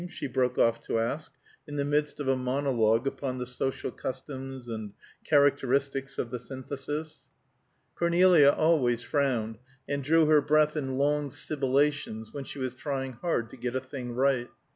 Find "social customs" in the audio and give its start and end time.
3.45-4.67